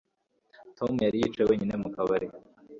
Tom 0.77 0.93
yari 1.05 1.17
yicaye 1.21 1.45
wenyine 1.49 1.75
mu 1.81 1.89
kabari 1.95 2.27